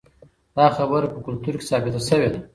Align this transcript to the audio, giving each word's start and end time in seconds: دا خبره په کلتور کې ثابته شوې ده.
دا 0.57 0.65
خبره 0.77 1.07
په 1.13 1.17
کلتور 1.25 1.53
کې 1.57 1.67
ثابته 1.69 1.99
شوې 2.09 2.29
ده. 2.33 2.39